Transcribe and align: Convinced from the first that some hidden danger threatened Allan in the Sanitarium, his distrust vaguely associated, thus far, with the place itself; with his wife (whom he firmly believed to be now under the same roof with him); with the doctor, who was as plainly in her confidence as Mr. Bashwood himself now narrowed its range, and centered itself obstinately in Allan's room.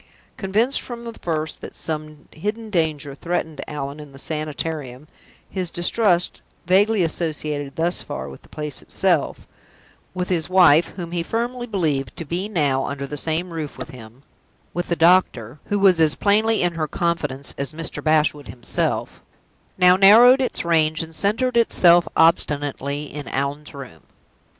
Convinced 0.35 0.81
from 0.81 1.05
the 1.05 1.13
first 1.13 1.61
that 1.61 1.75
some 1.75 2.27
hidden 2.31 2.71
danger 2.71 3.13
threatened 3.13 3.61
Allan 3.67 3.99
in 3.99 4.13
the 4.13 4.17
Sanitarium, 4.17 5.07
his 5.47 5.69
distrust 5.69 6.41
vaguely 6.65 7.03
associated, 7.03 7.75
thus 7.75 8.01
far, 8.01 8.27
with 8.27 8.41
the 8.41 8.49
place 8.49 8.81
itself; 8.81 9.45
with 10.15 10.29
his 10.29 10.49
wife 10.49 10.87
(whom 10.95 11.11
he 11.11 11.21
firmly 11.21 11.67
believed 11.67 12.17
to 12.17 12.25
be 12.25 12.49
now 12.49 12.83
under 12.87 13.05
the 13.05 13.15
same 13.15 13.51
roof 13.51 13.77
with 13.77 13.91
him); 13.91 14.23
with 14.73 14.87
the 14.87 14.95
doctor, 14.95 15.59
who 15.65 15.77
was 15.77 16.01
as 16.01 16.15
plainly 16.15 16.63
in 16.63 16.73
her 16.73 16.87
confidence 16.87 17.53
as 17.55 17.71
Mr. 17.71 18.03
Bashwood 18.03 18.47
himself 18.47 19.21
now 19.77 19.95
narrowed 19.95 20.41
its 20.41 20.65
range, 20.65 21.03
and 21.03 21.13
centered 21.15 21.55
itself 21.55 22.07
obstinately 22.17 23.03
in 23.03 23.27
Allan's 23.27 23.75
room. 23.75 24.01